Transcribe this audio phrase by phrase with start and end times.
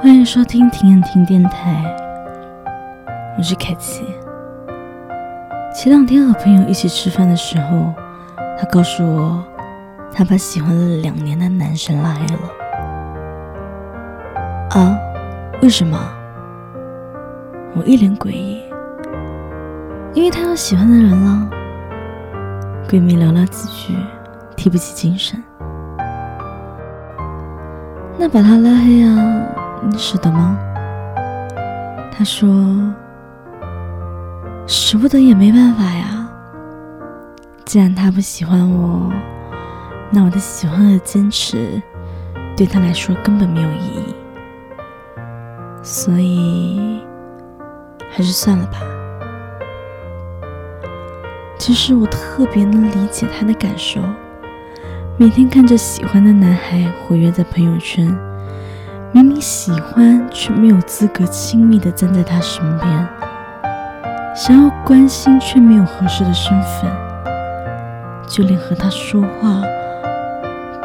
[0.00, 1.82] 欢迎收听停言听电台，
[3.36, 4.04] 我是凯奇。
[5.74, 7.92] 前两天和朋友一起吃饭的时候，
[8.56, 9.44] 他告诉我，
[10.14, 12.40] 他把喜欢了两年的男神拉黑了。
[14.80, 14.96] 啊？
[15.62, 15.98] 为什么？
[17.74, 18.62] 我一脸诡异。
[20.14, 21.50] 因为他有喜欢的人了。
[22.88, 23.96] 闺蜜聊了几句，
[24.54, 25.42] 提不起精神。
[28.16, 29.42] 那把他拉黑啊，
[29.82, 30.58] 你舍得吗？
[32.10, 32.48] 他说
[34.66, 36.28] ：“舍不得也没办法呀。
[37.64, 39.12] 既然他不喜欢我，
[40.10, 41.80] 那我的喜欢和坚持
[42.56, 44.14] 对他来说根本没有意义。
[45.82, 47.00] 所以，
[48.10, 48.78] 还是算了吧。
[51.56, 54.00] 其实我特别能理解他的感受。”
[55.20, 58.16] 每天看着喜欢的男孩活跃在朋友圈，
[59.12, 63.08] 明明喜欢却没有资格亲密的站在他身边，
[64.34, 66.90] 想要关心却没有合适的身份，
[68.28, 69.62] 就连和他说话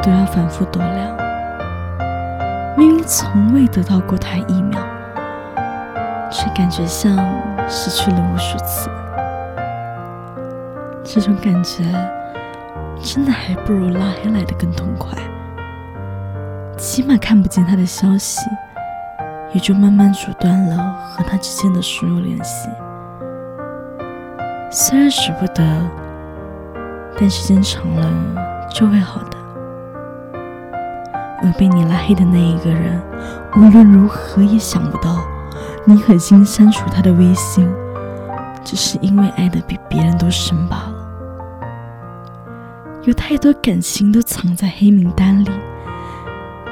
[0.02, 1.18] 都要反复多聊。
[2.78, 4.80] 明明从未得到过他一秒，
[6.32, 7.16] 却感觉像
[7.68, 8.90] 失去了无数次。
[11.04, 11.84] 这种感觉。
[13.02, 15.10] 真的还不如拉黑来的更痛快，
[16.84, 18.42] 起码看不见他的消息，
[19.53, 22.67] 也就慢慢阻断了和他之间的所有联系。
[24.70, 25.64] 虽然舍不得，
[27.17, 28.12] 但时间长了
[28.70, 29.38] 就会好的。
[31.42, 33.02] 而被你拉黑的那一个人，
[33.56, 35.25] 无论如何也想不到，
[35.86, 37.66] 你狠心删除他的微信，
[38.62, 40.95] 只是因为爱的比别人都深罢了。
[43.03, 45.50] 有太多感情都藏在黑名单里，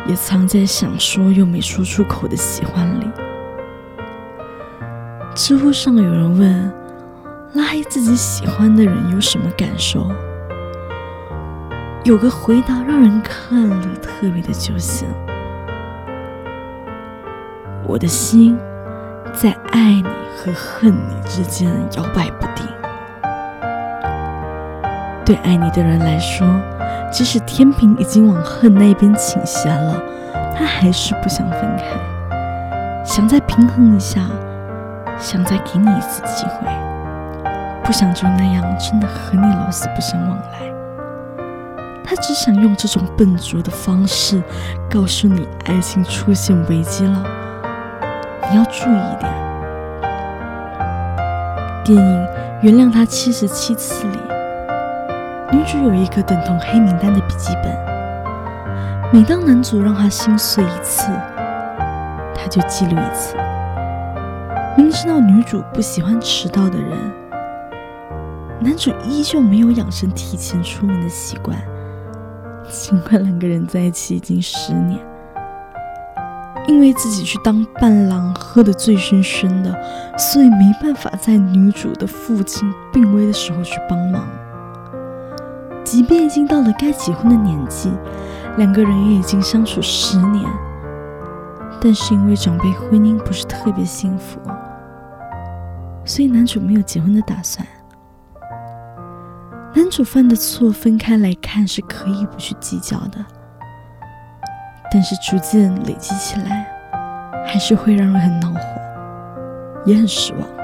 [0.07, 3.07] 也藏在想说又没说出口的喜欢里。
[5.33, 6.73] 知乎上有人问：
[7.53, 10.09] 拉黑自己喜欢的人有什么感受？
[12.03, 15.07] 有个回答让人看了特别的揪心。
[17.87, 18.57] 我的心
[19.33, 20.03] 在爱你
[20.35, 22.65] 和恨你之间摇摆不定。
[25.23, 26.47] 对爱你的人来说，
[27.11, 30.01] 即使天平已经往恨那边倾斜了，
[30.57, 31.83] 他还是不想分开，
[33.03, 34.21] 想再平衡一下，
[35.19, 36.67] 想再给你一次机会，
[37.83, 40.71] 不想就那样真的和你老死不相往来。
[42.03, 44.41] 他只想用这种笨拙的方式
[44.89, 47.23] 告诉你，爱情出现危机了，
[48.49, 49.31] 你要注意一点。
[51.83, 52.25] 电影
[52.61, 54.17] 《原谅他七十七次》里。
[55.51, 57.77] 女主有一个等同黑名单的笔记本，
[59.11, 61.11] 每当男主让她心碎一次，
[62.33, 63.35] 她就记录一次。
[64.77, 66.97] 明知道女主不喜欢迟到的人，
[68.61, 71.57] 男主依旧没有养成提前出门的习惯。
[72.69, 74.97] 尽管两个人在一起已经十年，
[76.65, 79.77] 因为自己去当伴郎喝得醉醺醺的，
[80.17, 84.25] 所以没办法在女主的父亲病危的时候去帮忙。
[85.91, 87.91] 即便已经到了该结婚的年纪，
[88.55, 90.49] 两个人也已经相处十年，
[91.81, 94.39] 但是因为长辈婚姻不是特别幸福，
[96.05, 97.67] 所以男主没有结婚的打算。
[99.75, 103.19] 男主犯的错分开来看是可以不去计较的，
[104.89, 106.65] 但是逐渐累积起来，
[107.45, 108.59] 还是会让人很恼火，
[109.85, 110.60] 也很失望。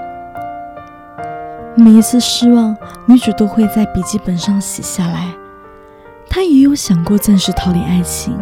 [1.79, 5.27] 每一次失望，女主都会在笔记本上写下来。
[6.27, 8.35] 她也有想过暂时逃离爱情，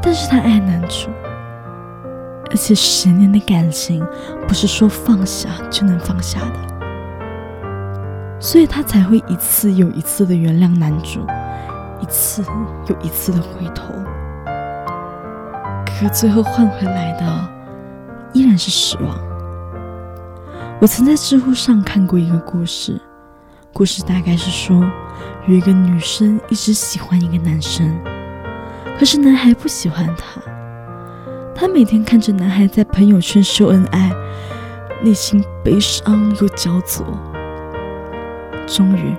[0.00, 1.10] 但是她爱男主，
[2.48, 4.06] 而且十年的感情
[4.46, 6.60] 不是说放下就能放下的，
[8.38, 11.26] 所以她才会一次又一次的原谅男主，
[12.00, 12.44] 一次
[12.86, 13.92] 又一次的回头。
[15.84, 17.48] 可最后换回来的
[18.32, 19.31] 依然是失望。
[20.82, 23.00] 我曾在知乎上看过一个故事，
[23.72, 24.82] 故事大概是说，
[25.46, 27.96] 有一个女生一直喜欢一个男生，
[28.98, 30.42] 可是男孩不喜欢她。
[31.54, 34.10] 她每天看着男孩在朋友圈秀恩爱，
[35.04, 37.06] 内心悲伤又焦灼。
[38.66, 39.14] 终于，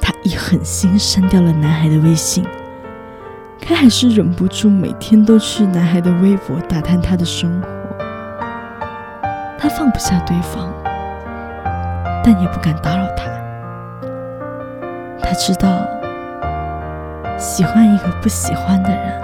[0.00, 2.42] 她一狠心删掉了男孩的微信，
[3.60, 7.68] 可还是忍不住每天都去男孩的微博打探他的生活。
[9.58, 10.72] 她放不下对方。
[12.24, 13.24] 但也不敢打扰他。
[15.20, 15.68] 他知道，
[17.38, 19.20] 喜欢一个不喜欢的人，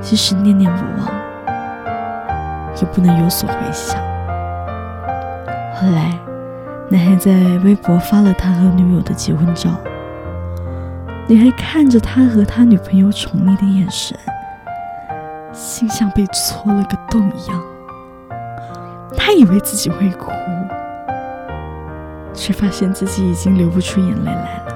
[0.00, 1.08] 即使念念不忘，
[2.76, 4.00] 也不能有所回响。
[5.74, 6.12] 后来，
[6.88, 7.32] 男孩在
[7.64, 9.70] 微博发了他和女友的结婚照，
[11.26, 14.16] 女孩看着他和他女朋友宠溺的眼神，
[15.52, 17.60] 心像被戳了个洞一样。
[19.16, 20.30] 他以为自己会哭，
[22.38, 24.74] 却发现自己已经流不出眼泪来了。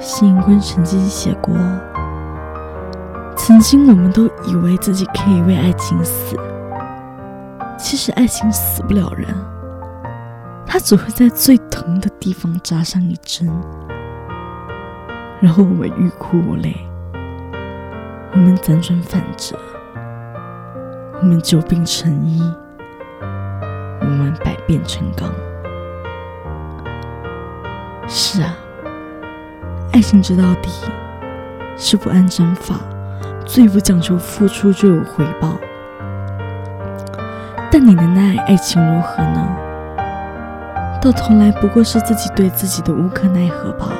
[0.00, 1.54] 辛盈坤曾经写过
[3.36, 6.36] ：“曾经我们都以为自己可以为爱情死，
[7.78, 9.28] 其实爱情死不了人，
[10.66, 13.48] 它只会在最疼的地方扎上一针，
[15.40, 16.76] 然后我们欲哭无泪，
[18.32, 19.56] 我们辗转反侧。”
[21.22, 22.42] 我们久病成医，
[24.10, 25.30] 我们百变成钢。
[28.08, 28.56] 是啊，
[29.92, 30.68] 爱情直到底
[31.76, 32.74] 是不按章法，
[33.46, 35.56] 最不讲求付出就有回报。
[37.70, 39.48] 但你的那爱情如何呢？
[41.00, 43.92] 到头来不过是自己对自己的无可奈何吧。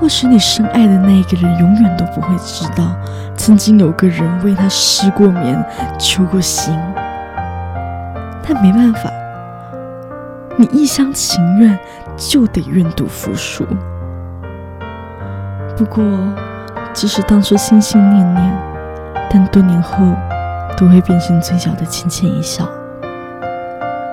[0.00, 2.96] 或许你深爱的那一个人永远都不会知道，
[3.36, 5.62] 曾经有个人为他失过眠、
[5.98, 6.74] 求过心。
[8.48, 9.10] 但没办法，
[10.56, 11.78] 你一厢情愿
[12.16, 13.66] 就得愿赌服输。
[15.76, 16.02] 不过，
[16.94, 18.58] 即使当初心心念念，
[19.28, 19.98] 但多年后
[20.78, 22.66] 都会变成嘴角的浅浅一笑，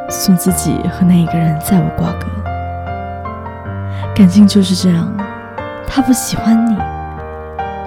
[0.09, 2.27] 送自己和那一个人再无瓜葛。
[4.13, 5.09] 感情就是这样。
[5.87, 6.75] 他不喜欢你，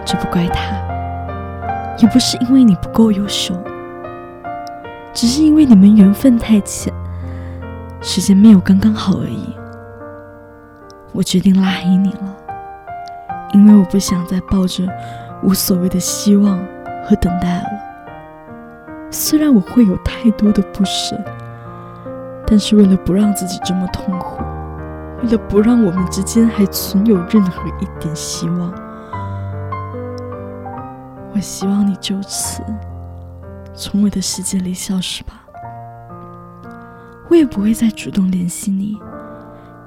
[0.02, 0.74] 这不怪他，
[1.98, 3.54] 也不是因为你不够优秀，
[5.20, 6.94] 只是因为你们缘分太浅，
[8.00, 9.52] 时间没有刚刚好而已。
[11.10, 12.36] 我决定拉黑你了，
[13.52, 14.86] 因为我不想再抱着
[15.42, 16.56] 无所谓的希望
[17.04, 17.68] 和等待了。
[19.10, 21.20] 虽然我会有太多的不舍，
[22.46, 24.40] 但是为了不让自己这么痛苦。
[25.20, 28.72] 为了不让我们之间还存有任何一点希望，
[31.34, 32.62] 我希望你就此
[33.78, 35.34] 从我的世界里消失吧。
[37.30, 38.98] 我也不会再主动联系你，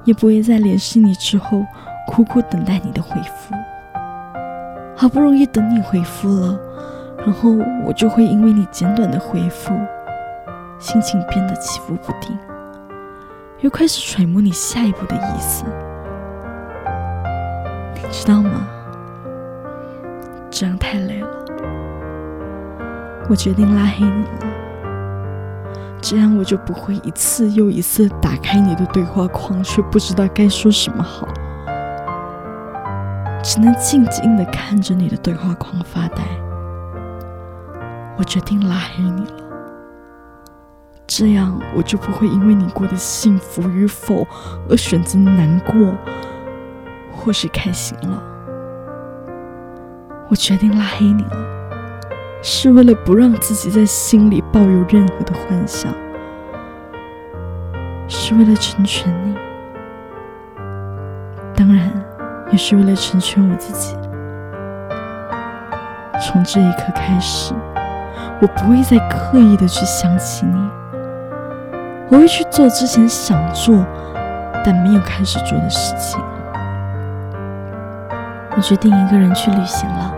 [0.04, 1.62] 也不会在联系你之后
[2.08, 3.54] 苦苦等待你的回复。
[4.96, 6.58] 好不容易等你回复了，
[7.18, 7.50] 然后
[7.84, 9.74] 我就会因为你简短的回复，
[10.78, 12.38] 心情变得起伏不定。
[13.60, 15.64] 又开始揣摩你下一步的意思，
[17.94, 18.66] 你知道吗？
[20.50, 21.41] 这样太累了，
[23.28, 24.52] 我决定拉黑你了。
[26.00, 31.28] 这样我就不会一次又一次打开你的对话框，却不知道该说什么好，
[33.42, 36.22] 只能静静的看着你的对话框发呆。
[38.18, 39.32] 我决定拉黑你了。
[41.06, 44.26] 这样，我就不会因为你过得幸福与否
[44.68, 45.94] 而选择难过，
[47.12, 48.22] 或是开心了。
[50.28, 51.61] 我决定拉黑你了，
[52.44, 55.94] 是为了不让自己在心里抱有任何的幻想，
[58.08, 59.36] 是为了成全你，
[61.54, 61.88] 当然，
[62.50, 63.96] 也是为了成全我自己。
[66.20, 67.54] 从这一刻开始，
[68.40, 70.70] 我不会再刻意的去想起你。
[72.10, 73.86] 我会去做之前想做
[74.64, 76.20] 但没有开始做的事情。
[78.56, 80.14] 我决定一个人去旅行了。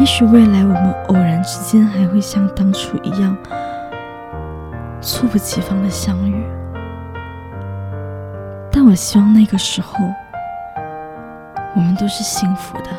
[0.00, 3.36] 也许未来我们偶然之间还会像当初一样
[5.00, 6.44] 猝不及防的相遇，
[8.70, 9.96] 但我希望那个时候
[11.76, 12.90] 我们都是幸福的，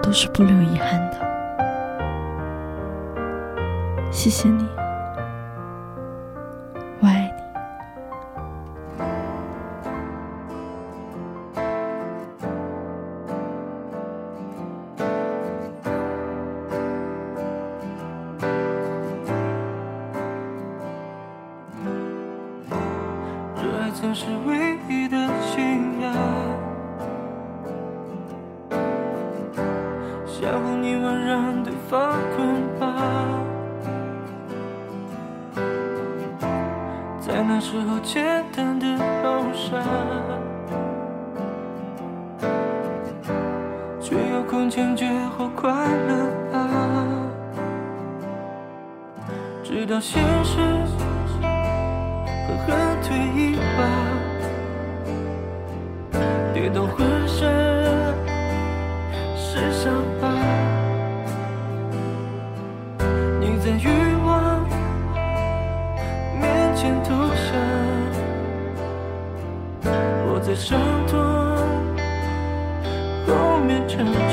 [0.00, 1.18] 都是不留遗憾的。
[4.12, 4.77] 谢谢你。
[30.40, 32.94] 相互你问让对方捆绑，
[37.20, 38.86] 在那时候简单的
[39.20, 39.82] 好傻，
[44.00, 47.04] 却有空坚决或快乐啊，
[49.64, 50.60] 直到现实。
[52.46, 53.80] 狠狠退一把，
[56.54, 57.67] 跌到浑身。
[74.00, 74.27] Oh.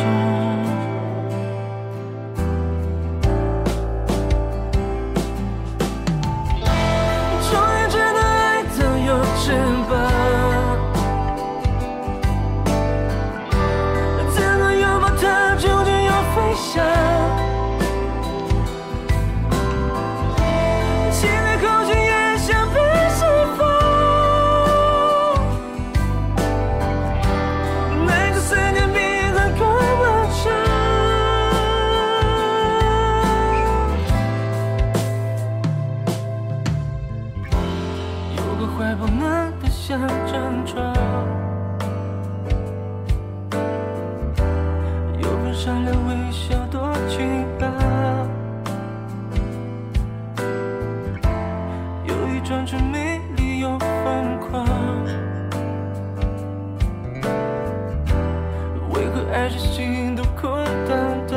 [59.34, 61.34] 爱是心都空荡荡。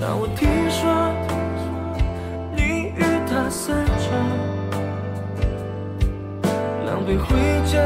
[0.00, 0.82] 当我听说
[2.54, 4.12] 你与他散场，
[6.86, 7.78] 狼狈回家，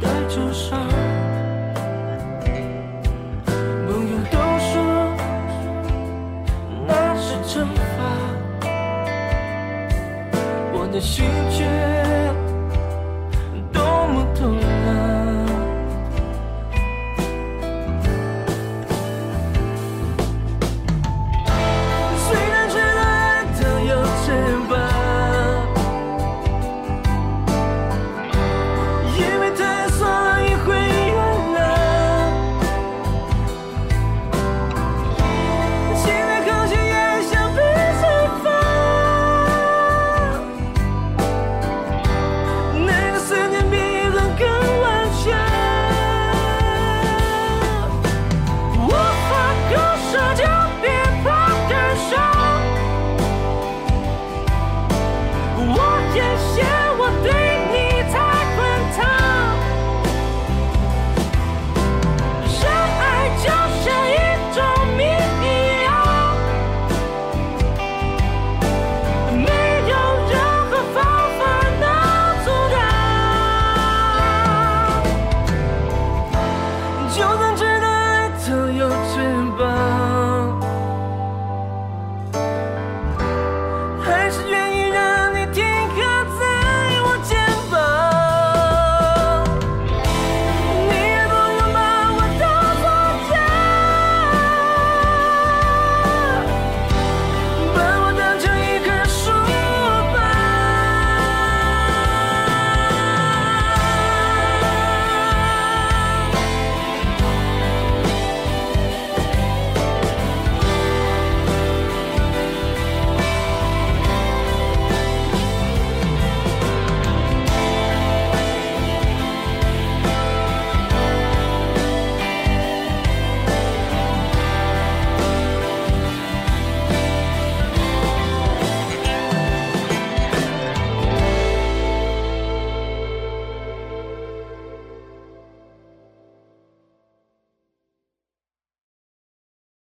[0.00, 0.78] 带着伤。
[3.44, 4.72] 朋友都说
[6.86, 8.62] 那是惩罚，
[10.72, 12.01] 我的心却。